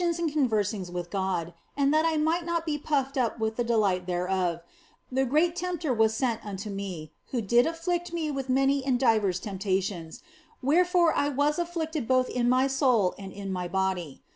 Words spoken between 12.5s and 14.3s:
soul and in my body.